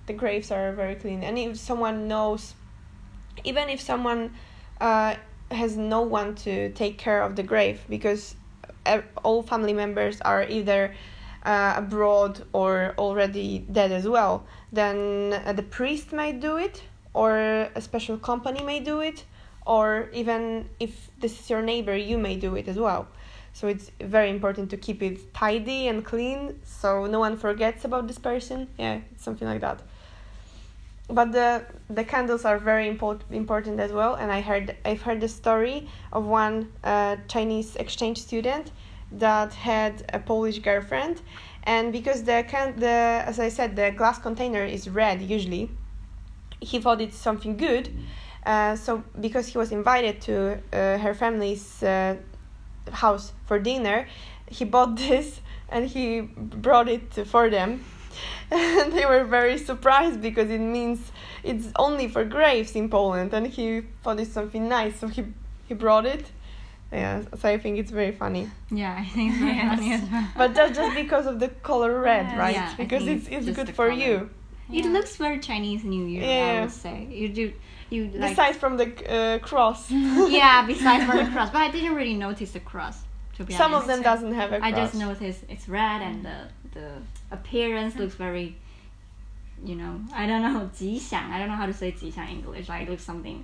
[0.05, 1.23] the graves are very clean.
[1.23, 2.53] And if someone knows
[3.43, 4.35] even if someone
[4.81, 5.15] uh,
[5.51, 8.35] has no one to take care of the grave because
[9.23, 10.93] all family members are either
[11.43, 14.45] uh, abroad or already dead as well.
[14.73, 17.37] Then uh, the priest might do it or
[17.75, 19.25] a special company may do it
[19.65, 23.07] or even if this is your neighbor you may do it as well.
[23.53, 28.07] So it's very important to keep it tidy and clean so no one forgets about
[28.07, 28.67] this person.
[28.77, 29.81] Yeah something like that
[31.11, 34.15] but the the candles are very import, important as well.
[34.15, 38.71] And i heard i've heard the story of one uh, chinese exchange student
[39.11, 41.21] that had a polish girlfriend.
[41.63, 45.69] And because the can the as i said the glass container is red usually
[46.59, 47.89] he thought it's something good.
[48.45, 52.15] Uh, so because he was invited to uh, her family's uh,
[52.91, 54.07] house for dinner
[54.47, 57.83] he bought this and he brought it for them
[58.51, 60.99] and they were very surprised because it means
[61.43, 65.23] it's only for graves in Poland and he thought it's something nice so he
[65.67, 66.25] he brought it
[66.93, 68.43] Yeah, so I think it's very funny.
[68.69, 69.69] Yeah, I think it's very Yes.
[69.71, 70.27] funny as well.
[70.41, 72.43] But that's just because of the color red, Yeah.
[72.43, 72.55] right?
[72.59, 74.03] Yeah, because it's it's it's good for color.
[74.05, 74.15] you.
[74.79, 76.97] It looks very Chinese New Year, I would say.
[77.21, 77.43] You do,
[77.93, 78.31] you like.
[78.31, 79.81] Besides from the uh, cross,
[80.41, 82.97] yeah, besides from the cross, but I didn't really notice the cross.
[83.37, 84.73] To be some honest, of them doesn't have a cross.
[84.73, 86.37] I just noticed it's red and the
[86.75, 86.87] the
[87.30, 88.56] appearance looks very,
[89.64, 91.30] you know, I don't know 吉祥.
[91.32, 92.68] I don't know how to say 吉祥 in English.
[92.68, 93.42] Like it looks something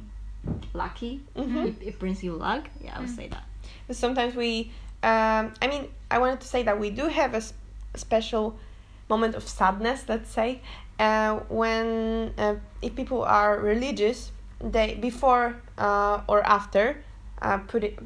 [0.75, 1.21] lucky.
[1.37, 1.67] Mhm.
[1.67, 2.69] It, it brings you luck.
[2.81, 3.45] Yeah, I would say that.
[3.87, 4.71] But sometimes we
[5.05, 7.55] um, i mean i wanted to say that we do have a, s-
[7.93, 8.55] a special
[9.09, 10.61] moment of sadness let's say
[11.01, 14.31] uh, when uh, if people are religious
[14.61, 17.03] they before uh, or after
[17.43, 17.99] uh, put it,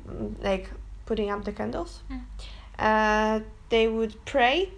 [0.42, 0.70] like
[1.04, 2.22] putting up the candles Mm.
[2.78, 4.70] uh, they would pray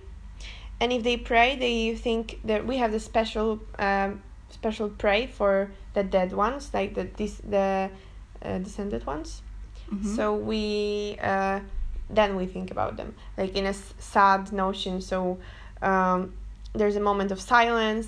[0.84, 3.48] and if they pray they think that we have the special
[3.88, 4.22] um,
[4.60, 7.90] special pray for the dead ones like the this the
[8.46, 9.30] uh, descended ones
[9.94, 10.16] Mhm.
[10.16, 11.60] so we uh,
[12.20, 15.20] then we think about them like in a s- sad notion so
[15.90, 16.20] um,
[16.80, 18.08] there's a moment of silence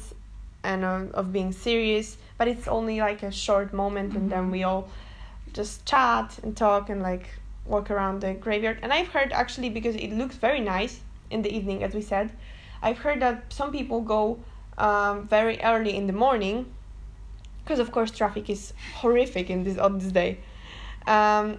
[0.64, 2.08] and of, of being serious
[2.38, 4.52] but it's only like a short moment and then Mhm.
[4.56, 4.84] we all
[5.60, 7.26] just chat and talk and like
[7.74, 10.96] walk around the graveyard and i've heard actually because it looks very nice
[11.34, 12.28] in the evening as we said
[12.82, 14.40] i've heard that some people go
[14.78, 16.66] um, very early in the morning
[17.64, 20.38] because of course traffic is horrific in this on this day
[21.08, 21.58] um,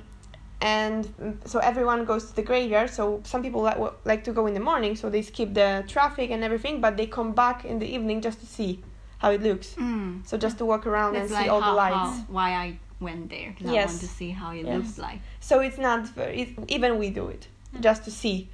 [0.61, 1.13] and
[1.45, 4.61] so everyone goes to the graveyard so some people like, like to go in the
[4.61, 8.21] morning so they skip the traffic and everything but they come back in the evening
[8.21, 8.83] just to see
[9.19, 10.27] how it looks Mm.
[10.27, 12.51] so just to walk around That's and like see all how, the lights how- why
[12.55, 13.55] I went there.
[13.59, 13.89] 'cause I Yes.
[13.89, 14.75] want to see how it Yes.
[14.77, 15.21] looks like.
[15.41, 17.81] so it's not very it, even we do it Mm.
[17.81, 18.49] just to see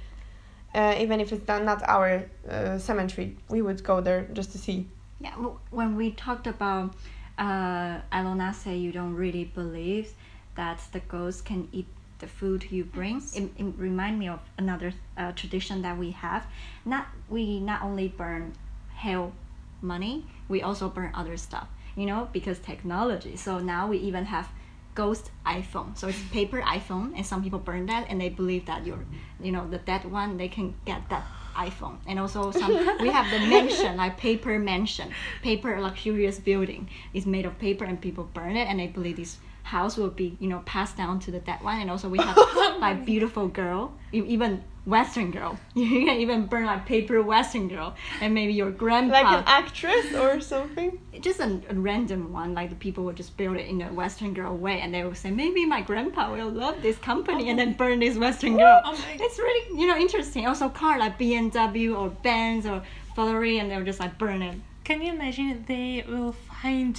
[0.75, 4.57] uh, even if it's not, not our uh, cemetery we would go there just to
[4.57, 4.87] see
[5.19, 6.93] Yeah, w- when we talked about
[7.37, 10.13] uh, Alona say you don't really believe
[10.55, 11.87] that the ghost can eat
[12.19, 13.17] the food you bring.
[13.35, 16.45] It, it remind me of another uh, tradition that we have.
[16.85, 18.53] Not we not only burn
[18.95, 19.33] hell
[19.81, 21.67] money, we also burn other stuff.
[21.95, 23.35] You know, because technology.
[23.35, 24.47] So now we even have
[24.95, 25.97] ghost iPhone.
[25.97, 29.05] So it's paper iPhone, and some people burn that, and they believe that you're,
[29.41, 31.25] you know, the dead one they can get that
[31.55, 31.97] iPhone.
[32.07, 36.89] And also some we have the mansion, like paper mansion, paper luxurious building.
[37.13, 40.37] It's made of paper, and people burn it, and they believe this house will be,
[40.39, 41.79] you know, passed down to the dead one.
[41.79, 42.37] And also we have
[42.79, 45.57] like beautiful girl, even Western girl.
[45.75, 49.21] You can even burn like paper Western girl, and maybe your grandpa.
[49.21, 50.99] Like an actress or something?
[51.21, 54.33] Just a, a random one like the people would just build it in a western
[54.33, 57.73] girl way and they will say maybe my grandpa will love this company and then
[57.81, 58.81] burn this western oh girl.
[58.85, 60.45] Oh it's really you know interesting.
[60.47, 62.83] Also car like bmw or benz or
[63.15, 66.93] ferrari and they'll just like burn it Can you imagine they will find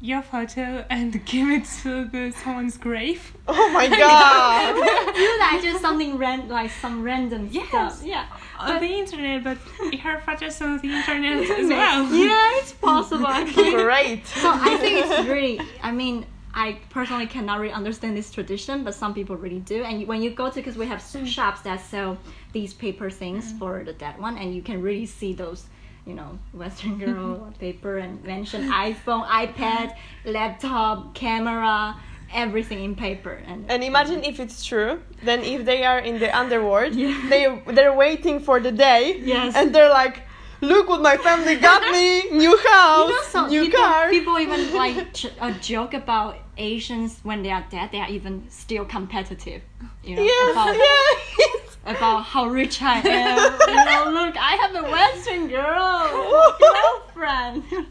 [0.00, 3.32] your photo and give it to the, someone's grave?
[3.48, 4.76] oh my god
[5.16, 7.68] you like just something ran like some random Yes.
[7.68, 8.26] stuff yeah
[8.58, 9.58] On the internet, but
[10.00, 12.04] her photos on the internet as well.
[12.14, 13.72] yeah it's possible actually.
[13.72, 15.60] great so I think it's really.
[15.82, 19.82] I mean, I personally cannot really understand this tradition, but some people really do.
[19.84, 21.26] And when you go to, because we have s- mm.
[21.26, 22.18] shops that sell
[22.52, 23.58] these paper things mm.
[23.58, 25.64] for the dead one, and you can really see those.
[26.06, 31.94] You know, Western girl paper and mention iPhone, iPad, laptop, camera,
[32.32, 33.34] everything in paper.
[33.46, 37.14] And And imagine if it's true, then if they are in the underworld, Yeah.
[37.28, 37.42] they
[37.76, 39.54] they're waiting for the day, Yes.
[39.54, 40.16] and they're like,
[40.60, 42.30] "Look what my family got me!
[42.44, 46.32] New house, you know, some new people, car." people even like ch- a joke about
[46.56, 49.62] Asians when they are dead, they are even still competitive.
[50.02, 51.61] You know, yes, about, yes.
[51.84, 53.60] About how rich I am.
[53.68, 57.64] you know, look, I have a Western girl girlfriend.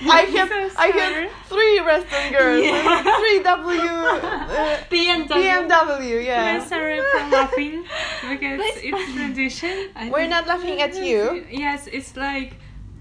[0.00, 3.02] I have so I have three Western girls, Yeah.
[3.18, 5.28] three W uh, BMW.
[5.28, 5.98] BMW.
[5.98, 7.82] We're Yeah, sorry for laughing
[8.30, 9.90] because it's tradition.
[10.10, 11.44] We're not laughing at you.
[11.50, 12.54] Yes, it's like.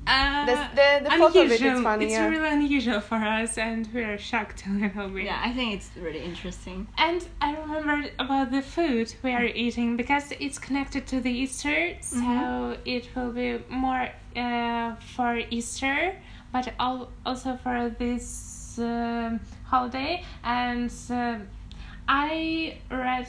[0.08, 1.78] Uh, The the, the photo of it unusual.
[1.78, 2.06] is funny.
[2.06, 2.28] It's yeah.
[2.30, 5.26] really unusual for us, and we're shocked a little bit.
[5.26, 6.88] Yeah, I think it's really interesting.
[6.98, 11.80] And I remember about the food we are eating because it's connected to the Easter,
[12.02, 12.78] so Mhm.
[12.86, 16.15] it will be more uh, for Easter,
[16.54, 19.39] but al- also for this um
[19.72, 20.24] holiday.
[20.43, 21.48] And um
[22.08, 23.28] I read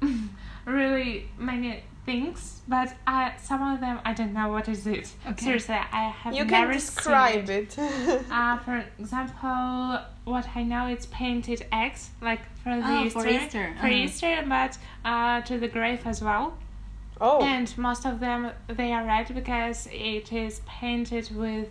[0.66, 5.12] really many things, but I, some of them I don't know what is it.
[5.26, 5.44] Okay.
[5.44, 7.76] Seriously, I have You never can describe it.
[7.78, 8.24] it.
[8.30, 13.28] Uh, for example, what I know it's painted eggs, like for the Oh, Easter, for
[13.28, 13.88] Easter, for uh-huh.
[13.88, 16.56] Easter, but uh, to the grave as well.
[17.20, 21.68] oh, And most of them they are red because it is painted with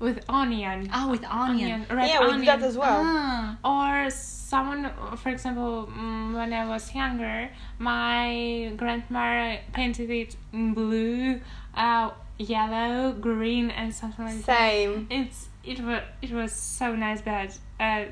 [0.00, 0.90] with onion.
[0.92, 1.86] Oh, with onion.
[1.90, 2.40] red yeah, we onion.
[2.40, 3.02] do that as well.
[3.04, 3.58] Ah.
[3.64, 11.40] Or someone, for example, mm, when I was younger, my grandma painted it in blue,
[11.74, 14.58] uh, yellow, green, and something like that.
[14.58, 15.06] Same.
[15.10, 18.04] It's it was it was so nice, but uh,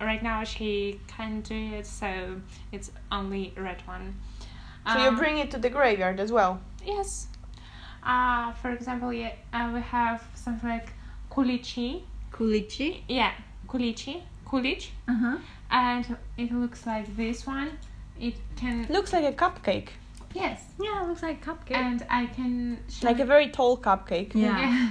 [0.00, 2.40] right now she can't do it, so
[2.72, 4.14] it's only red one.
[4.92, 6.60] So you Um, bring it to the graveyard as well.
[6.84, 7.28] yes.
[8.06, 10.92] Uh, for example, yeah, uh, we have something like
[11.34, 12.02] kulichi.
[12.32, 13.02] Kulichi.
[13.08, 13.32] Yeah,
[13.68, 15.36] kulichi, kulich, Uh huh.
[15.70, 17.70] and it looks like this one.
[18.20, 19.88] It can Looks like a cupcake,
[20.34, 21.76] yes, Yeah, it looks like cupcake.
[21.76, 24.34] and I can show like a very tall cupcake.
[24.34, 24.58] Yeah.
[24.60, 24.90] yeah.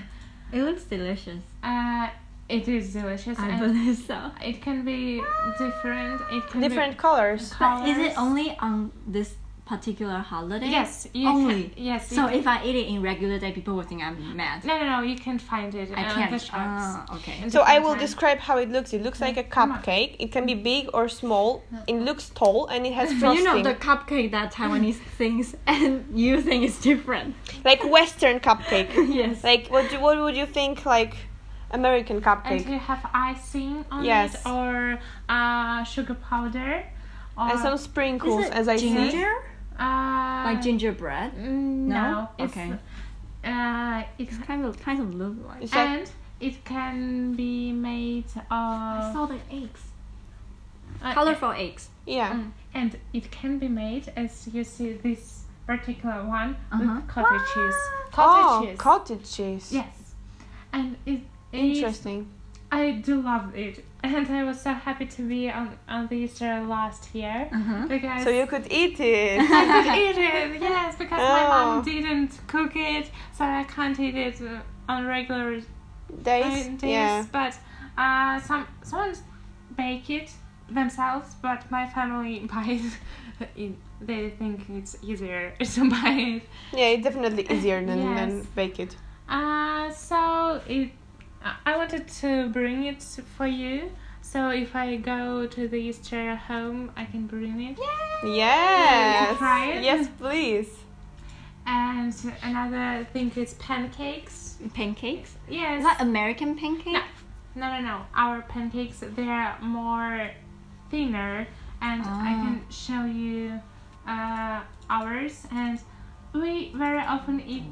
[0.60, 1.42] it looks delicious.
[1.64, 2.10] Uh,
[2.50, 3.40] it is delicious.
[3.40, 4.32] I and believe so.
[4.42, 5.22] It can be
[5.58, 6.22] different.
[6.32, 7.50] It can Different colors.
[7.52, 10.68] Be But is it only on this particular holiday?
[10.68, 11.64] Yes, you Only?
[11.70, 12.12] Can, yes.
[12.12, 14.66] you So can- if I eat it in regular day, people will think I'm mad.
[14.66, 15.90] no, no, no, you can find it.
[15.96, 16.32] I can't.
[16.32, 16.52] The shops.
[16.54, 17.50] Ah, okay.
[17.50, 18.00] So I will time.
[18.00, 18.92] describe how it looks.
[18.94, 20.16] It looks like a cupcake.
[20.20, 21.64] It can be big or small.
[21.88, 23.38] It looks tall and it has frosting.
[23.38, 27.36] you know the cupcake that Taiwanese thinks and you think is different.
[27.64, 28.90] like Western cupcake.
[29.14, 29.44] yes.
[29.44, 29.90] like what?
[29.90, 30.86] Do, what would you think?
[30.86, 31.16] Like
[31.72, 34.36] American And cupcake you have icing on Yes.
[34.36, 35.00] it or
[35.30, 36.84] uh, sugar powder.
[37.36, 38.94] Or, and some sprinkles, is it as I see.
[38.94, 39.34] ginger?
[39.80, 41.34] Uh, Like gingerbread?
[41.34, 42.12] mm, No?
[42.12, 42.30] No.
[42.38, 42.74] It's, Okay.
[43.44, 45.64] Uh, it's It's kind of kind of look like.
[45.64, 49.82] It's like and it can be made I of saw the eggs.
[51.02, 51.90] uh, Colorful eggs.
[52.06, 52.34] yeah.
[52.34, 56.96] Mm, and it can be made as you see this particular one Uh-huh.
[56.96, 57.76] with cottage cheese.
[57.76, 58.78] Oh, Cottage cheese.
[58.80, 59.72] cottage cheese.
[59.74, 60.14] yes,
[60.72, 61.78] and it is.
[61.78, 62.28] Interesting.
[62.72, 66.62] I do love it, and I was so happy to be on on the Easter
[66.76, 67.88] last year Uh-huh.
[67.88, 69.40] because So you could eat it.
[69.60, 70.62] I could eat it.
[70.62, 71.50] Yes, because my Oh.
[71.54, 74.36] mom didn't cook it, so I can't eat it
[74.90, 75.62] on regular
[76.24, 76.68] Days.
[76.68, 76.92] uh, days.
[76.98, 77.26] Yeah.
[77.32, 77.54] But
[77.98, 79.16] uh, some someone
[79.78, 80.30] bake it
[80.70, 82.98] themselves, but my family buys
[83.56, 83.74] it.
[84.02, 86.44] They think it's easier to buy it.
[86.80, 88.96] Yeah, it's definitely easier than, than bake it.
[89.30, 90.92] Uh, so it.
[91.44, 93.02] I- I wanted to bring it
[93.38, 93.92] for you.
[94.22, 97.78] So if I go to the Easter home, I can bring it.
[98.24, 99.38] Yes.
[99.38, 99.84] try it?
[99.84, 100.70] Yes, please.
[101.66, 104.58] And another thing is pancakes.
[104.74, 105.36] Pancakes?
[105.50, 105.80] Yes.
[105.80, 106.92] Is that American pancakes?
[106.94, 107.02] No.
[107.56, 108.06] No, no, no.
[108.16, 110.32] Our pancakes they are more
[110.90, 111.46] thinner,
[111.82, 112.42] and I Ah.
[112.44, 113.62] can show you
[114.08, 115.48] uh, ours.
[115.52, 115.80] And
[116.34, 117.64] we very often eat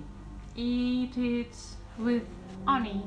[0.55, 1.55] eat it
[1.97, 2.23] with
[2.67, 3.01] honey,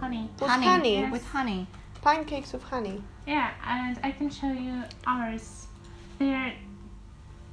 [0.00, 0.30] honey.
[0.40, 0.66] With honey.
[0.66, 0.94] honey.
[1.00, 1.12] Yes.
[1.12, 1.66] With honey.
[2.02, 3.02] Pancakes with honey.
[3.26, 5.66] Yeah, and I can show you ours.
[6.18, 6.54] They're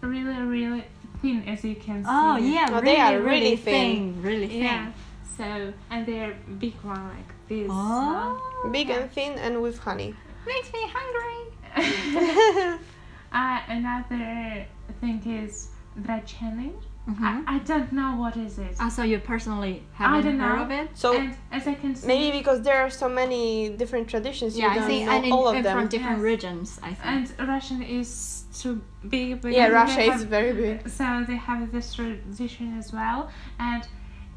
[0.01, 0.83] really, really
[1.21, 2.09] thin, as you can see.
[2.11, 4.21] Oh yeah, Oh, really, they are really really thin.
[4.21, 4.63] Really thin.
[4.63, 4.91] Yeah.
[5.37, 7.69] So and they're big one like this.
[7.71, 10.13] Oh, Big and thin and with honey.
[10.45, 11.39] makes me hungry.
[13.33, 14.65] uh, another
[15.01, 15.69] thing is
[16.01, 16.71] dracheny.
[17.09, 17.25] Mm-hmm.
[17.25, 18.77] I, I don't know what is it.
[18.79, 20.63] Ah, so you personally I haven't don't heard know.
[20.63, 20.87] of it?
[20.93, 24.67] so and as I can see, maybe because there are so many different traditions, Yeah,
[24.67, 25.77] you I don't think know and in, all of and them.
[25.79, 26.23] from different Yes.
[26.31, 26.79] regions.
[26.81, 27.29] I think.
[27.39, 29.41] and Russian is too big.
[29.41, 30.87] Because yeah, Russia have- is very big.
[30.87, 33.29] so they have this tradition as well
[33.59, 33.85] and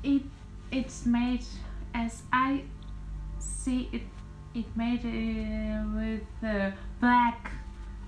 [0.02, 0.22] it
[0.72, 1.44] it's made
[1.94, 2.62] as i
[3.38, 4.02] see it
[4.54, 7.50] it made uh, with uh, black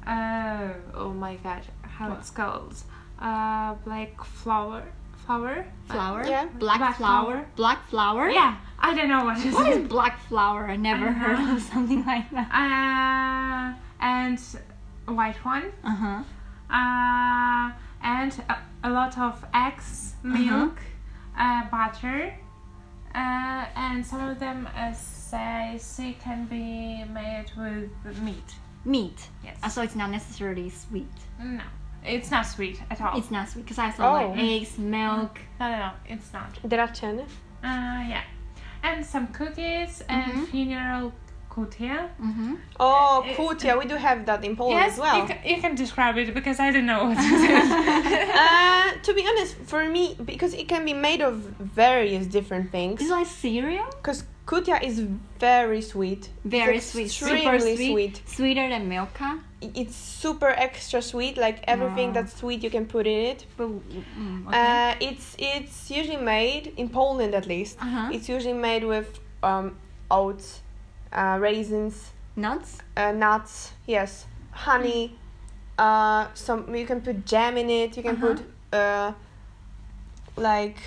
[0.07, 2.19] uh, oh my god how What?
[2.19, 2.75] it's called
[3.21, 4.83] uh black flour
[5.27, 6.25] flour flour.
[6.27, 6.47] Yeah.
[6.59, 7.25] Black, Black flour.
[7.33, 7.47] flour.
[7.57, 8.31] Black flour.
[8.31, 10.69] yeah i don't know what is What it is black flour?
[10.69, 11.57] I never I heard know.
[11.57, 12.49] of something like that.
[12.63, 14.39] uh and
[15.17, 16.23] white one Uh huh.
[16.79, 20.79] uh, and a, a lot of eggs, milk,
[21.37, 22.33] uh butter,
[23.15, 27.91] uh, and some of them, as I see, can be made with
[28.23, 28.51] meat.
[28.85, 29.29] Meat.
[29.45, 29.57] Yes.
[29.63, 31.17] Uh, so it's not necessarily sweet.
[31.43, 31.61] no,
[32.05, 33.19] it's not sweet at all.
[33.19, 34.13] It's not sweet because I saw Oh.
[34.29, 35.39] like eggs, milk.
[35.61, 36.55] no, no, no, it's not.
[36.65, 37.23] Dracheny.
[37.63, 38.23] Uh, yeah,
[38.83, 40.47] and some cookies and Mhm.
[40.51, 41.13] funeral
[41.51, 42.09] kutia.
[42.23, 42.55] Mm-hmm.
[42.79, 43.77] Oh, Uh, kutia.
[43.79, 45.19] We do have that in Poland yes, as well.
[45.19, 47.71] you, can, you can describe it because I don't know what it is.
[48.45, 53.01] uh, to be honest, for me, because it can be made of various different things.
[53.01, 53.87] It's like cereal.
[53.97, 55.01] Because kutia is
[55.41, 56.29] very sweet.
[56.45, 57.07] Very It's sweet.
[57.07, 57.93] extremely Super sweet.
[57.93, 58.23] sweet.
[58.27, 59.41] Sweeter than Milka.
[59.61, 61.37] It's super extra sweet.
[61.37, 62.15] Like everything Wow.
[62.15, 63.47] that's sweet, you can put in it.
[63.57, 64.59] But, mm, okay.
[64.59, 67.77] Uh, it's it's usually made in Poland at least.
[67.81, 68.09] Uh-huh.
[68.13, 69.77] It's usually made with um,
[70.11, 70.63] oats,
[71.13, 72.79] uh, raisins, Nuts.
[72.97, 73.73] uh, nuts.
[73.87, 75.19] Yes, honey.
[75.79, 77.97] Uh, some you can put jam in it.
[77.97, 78.35] You can Uh-huh.
[78.35, 78.43] put
[78.73, 79.13] uh,
[80.37, 80.79] like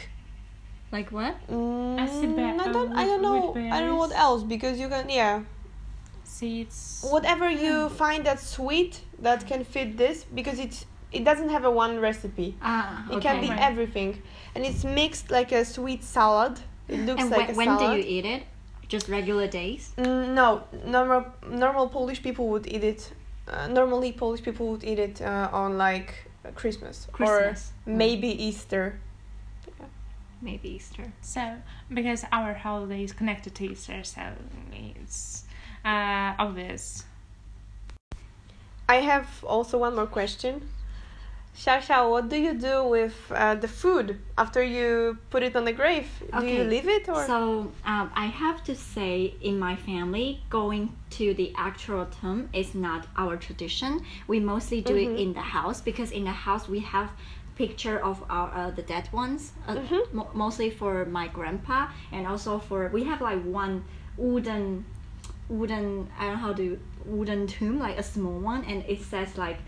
[0.91, 1.35] Like what?
[1.47, 2.91] Mm, I uh, don't.
[2.97, 3.55] I don't know.
[3.55, 5.09] I don't know what else because you can.
[5.09, 5.43] Yeah,
[6.41, 7.05] Seeds.
[7.15, 7.73] whatever you
[8.03, 8.93] find that's sweet
[9.27, 10.79] that can fit this because it's
[11.11, 12.49] it doesn't have a one recipe.
[12.61, 13.69] Ah, It can be Right.
[13.69, 14.11] everything,
[14.55, 16.53] and it's mixed like a sweet salad.
[16.87, 18.41] It looks And like when, a when do you eat it?
[18.93, 19.83] Just regular days?
[19.97, 20.47] Mm, no,
[20.95, 21.21] normal
[21.65, 23.01] normal Polish people would eat it.
[23.47, 26.09] Uh, normally, Polish people would eat it uh, on like
[26.61, 27.59] Christmas, Christmas.
[27.87, 28.85] or maybe Easter.
[30.41, 31.05] Maybe Easter.
[31.21, 31.41] So,
[31.93, 34.21] because our holiday is connected to Easter, so
[34.73, 35.43] it's
[35.85, 37.05] uh, obvious.
[38.89, 40.63] I have also one more question.
[41.55, 45.73] Shasha, what do you do with uh, the food after you put it on the
[45.73, 46.07] grave?
[46.39, 47.25] Do you leave it or?
[47.27, 52.73] So um, I have to say, in my family, going to the actual tomb is
[52.73, 54.01] not our tradition.
[54.27, 55.03] We mostly do Mhm.
[55.03, 57.09] it in the house because in the house we have
[57.55, 60.13] picture of our uh, the dead ones, uh, Mhm.
[60.13, 63.83] mo- mostly for my grandpa and also for we have like one
[64.17, 64.85] wooden
[65.51, 69.37] wooden I don't know how to wooden tomb like a small one and it says
[69.37, 69.59] like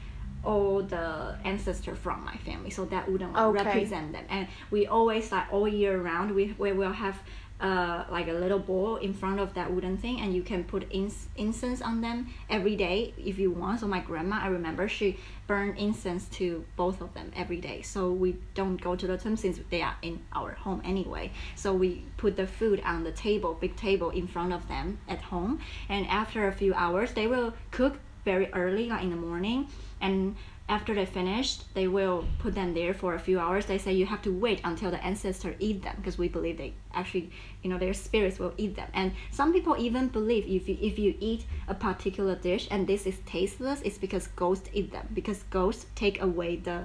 [0.44, 3.64] all the ancestor from my family so that wooden one Okay.
[3.64, 7.18] represent them and we always like all year round we, we will have
[7.60, 10.92] uh, like a little bowl in front of that wooden thing and you can put
[10.92, 13.80] incense on them every day if you want.
[13.80, 17.82] So my grandma i remember she burned incense to both of them every day.
[17.82, 21.32] So we don't go to the tomb since they are in our home anyway.
[21.56, 25.22] So we put the food on the table big table in front of them at
[25.22, 25.60] home.
[25.88, 29.68] And after a few hours they will cook very early like in the morning.
[30.02, 30.36] And
[30.74, 34.08] after they finished they will put them there for a few hours they say you
[34.14, 37.30] have to wait until the ancestor eat them because we believe they actually
[37.62, 40.98] you know their spirits will eat them and some people even believe if you, if
[40.98, 45.44] you eat a particular dish and this is tasteless it's because ghosts eat them because
[45.58, 46.80] ghosts take away the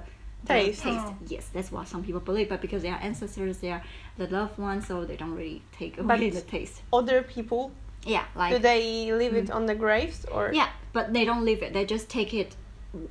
[0.45, 0.83] the Taste.
[0.85, 1.15] Oh.
[1.27, 3.83] yes that's what some people believe but because they are ancestors they are
[4.17, 7.71] the loved ones so they don't really take But away the taste Other people,
[8.05, 9.55] yeah like do they leave it mm.
[9.57, 10.51] on the graves or?
[10.53, 11.73] yeah, but they don't leave it.
[11.73, 12.55] They just take it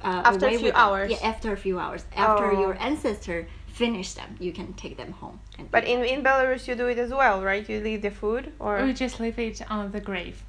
[0.03, 0.83] uh, After a few with them.
[0.85, 1.11] hours.
[1.11, 2.05] Yeah, after a few hours.
[2.17, 2.61] After Oh.
[2.61, 5.39] your ancestor finish them, you can take them home.
[5.59, 6.09] And But in them.
[6.19, 7.69] in Belarus, you do it as well, right?
[7.69, 8.83] You leave the food or?
[8.85, 10.43] We just leave it on the grave.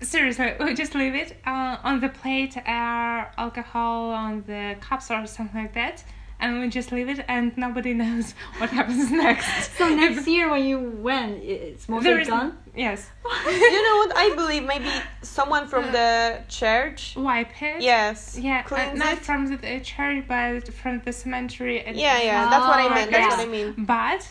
[0.00, 5.26] Seriously, we just leave it uh, on the plate, uh, alcohol on the cups or
[5.26, 6.04] something like that,
[6.40, 9.72] and we just leave it, and nobody knows what happens next.
[9.78, 12.56] so next year when you went, it's mostly There is gone.
[12.76, 13.08] yes,
[13.46, 14.12] you know what?
[14.16, 14.90] I believe maybe
[15.22, 17.14] someone from the church.
[17.16, 17.80] wipe it.
[17.82, 18.38] Yes.
[18.38, 19.18] Yeah, uh, Cleans not it.
[19.24, 21.80] from the uh, church, but from the cemetery.
[21.86, 22.48] and- Yeah, yeah.
[22.50, 23.10] That's what I meant.
[23.10, 23.36] That's yes.
[23.38, 23.74] what I mean.
[23.86, 24.28] But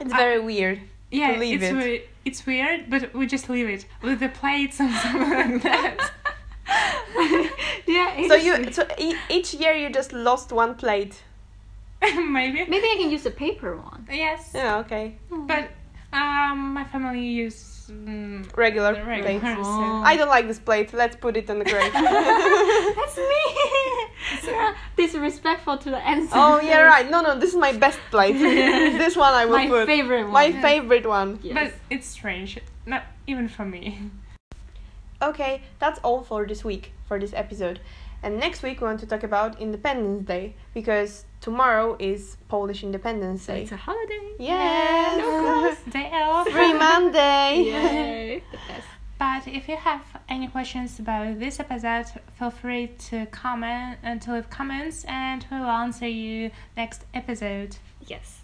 [0.00, 0.80] It's very weird.
[1.10, 1.76] yeah, leave it's it.
[1.76, 6.10] we- it's weird, but we just leave it with the plates and something like that.
[7.86, 8.28] yeah.
[8.28, 11.22] So you so e- each year you just lost one plate.
[12.16, 12.64] Maybe.
[12.66, 14.06] maybe I can use the paper one.
[14.10, 14.52] Yes.
[14.54, 14.78] Yeah.
[14.78, 15.16] Okay.
[15.30, 15.68] But
[16.12, 19.38] um, my family use um, Regular the regular.
[19.40, 19.66] plates.
[19.66, 20.92] so- I don't like this plate.
[20.94, 21.92] Let's put it on the grave.
[21.92, 23.44] That's me.
[24.46, 26.32] You're disrespectful to the ancestors.
[26.36, 27.08] oh yeah, right.
[27.10, 27.38] No, no.
[27.38, 28.32] This is my best plate.
[28.38, 29.86] this one I will My put.
[29.86, 30.32] favorite one.
[30.32, 31.38] My favorite one.
[31.42, 31.54] Yes.
[31.54, 34.10] But it's strange, not even for me.
[35.22, 37.80] Okay, that's all for this week, for this episode.
[38.22, 43.42] And next week we want to talk about Independence Day because tomorrow is Polish Independence
[43.42, 43.62] so Day.
[43.62, 44.32] it's a holiday.
[44.38, 45.78] Yes!
[45.90, 46.48] Day off.
[46.48, 47.62] Free Monday!
[47.64, 48.42] Yay.
[48.50, 48.86] the best.
[49.18, 52.06] But if you have any questions about this episode,
[52.38, 57.76] feel free to comment and to leave comments, and we will answer you next episode.
[58.06, 58.40] Yes.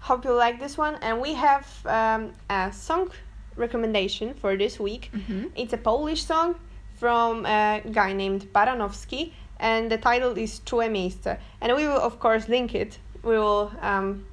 [0.00, 0.96] Hope you like this one.
[0.96, 3.10] And we have um, a song
[3.56, 5.10] recommendation for this week.
[5.14, 5.46] Mm-hmm.
[5.56, 6.56] It's a Polish song
[6.98, 11.38] from a guy named Baranovski, and the title is Czułe miejsce.
[11.60, 12.98] And we will, of course, link it.
[13.22, 14.26] We will um,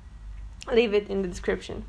[0.71, 1.85] leave it in the description.